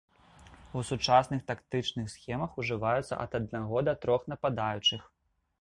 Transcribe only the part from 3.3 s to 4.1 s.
аднаго да